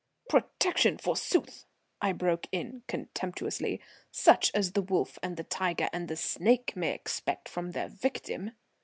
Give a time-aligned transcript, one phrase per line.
[0.29, 1.67] "Protection, forsooth!"
[2.01, 3.79] I broke in, contemptuously.
[4.09, 8.53] "Such as the wolf and the tiger and the snake expect from their victim."